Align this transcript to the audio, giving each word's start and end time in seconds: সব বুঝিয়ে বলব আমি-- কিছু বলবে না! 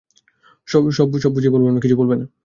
সব 0.67 0.81
বুঝিয়ে 1.31 1.53
বলব 1.53 1.65
আমি-- 1.65 1.83
কিছু 1.83 1.95
বলবে 1.97 2.15
না! 2.15 2.25